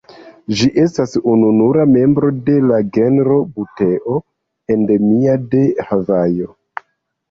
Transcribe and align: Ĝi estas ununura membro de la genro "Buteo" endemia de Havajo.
Ĝi 0.61 0.69
estas 0.83 1.13
ununura 1.33 1.85
membro 1.91 2.33
de 2.49 2.57
la 2.71 2.81
genro 2.99 3.39
"Buteo" 3.61 4.21
endemia 4.81 5.41
de 5.57 5.67
Havajo. 5.91 6.55